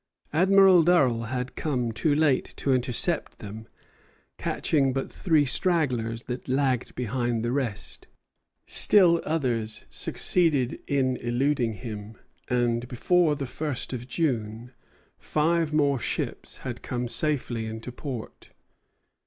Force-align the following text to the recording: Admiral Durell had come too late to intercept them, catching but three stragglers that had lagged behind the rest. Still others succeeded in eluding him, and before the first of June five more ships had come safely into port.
Admiral 0.33 0.81
Durell 0.81 1.25
had 1.27 1.55
come 1.55 1.91
too 1.91 2.15
late 2.15 2.55
to 2.57 2.73
intercept 2.73 3.37
them, 3.37 3.67
catching 4.39 4.93
but 4.93 5.11
three 5.11 5.45
stragglers 5.45 6.23
that 6.23 6.47
had 6.47 6.49
lagged 6.49 6.95
behind 6.95 7.45
the 7.45 7.51
rest. 7.51 8.07
Still 8.65 9.21
others 9.25 9.85
succeeded 9.91 10.79
in 10.87 11.17
eluding 11.17 11.73
him, 11.73 12.15
and 12.47 12.87
before 12.87 13.35
the 13.35 13.45
first 13.45 13.93
of 13.93 14.07
June 14.07 14.71
five 15.19 15.71
more 15.71 15.99
ships 15.99 16.57
had 16.65 16.81
come 16.81 17.07
safely 17.07 17.67
into 17.67 17.91
port. 17.91 18.49